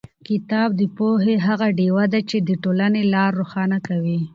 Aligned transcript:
کتاب 0.27 0.69
د 0.79 0.81
پوهې 0.97 1.35
هغه 1.47 1.67
ډېوه 1.79 2.05
ده 2.13 2.19
چې 2.29 2.37
د 2.47 2.49
ټولنې 2.63 3.01
لار 3.13 3.31
روښانه 3.41 3.77
کوي. 3.87 4.19